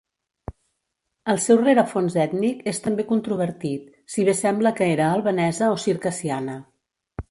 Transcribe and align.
El 1.33 1.41
seu 1.43 1.59
rerefons 1.59 2.17
ètnic 2.25 2.65
és 2.73 2.81
també 2.87 3.07
controvertit, 3.13 3.87
si 4.15 4.29
bé 4.31 4.39
sembla 4.43 4.77
que 4.81 4.93
era 4.99 5.15
albanesa 5.19 5.75
o 5.79 5.83
circassiana. 5.89 6.63